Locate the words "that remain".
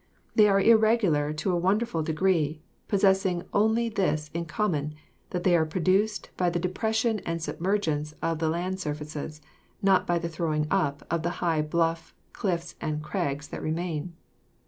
13.49-14.15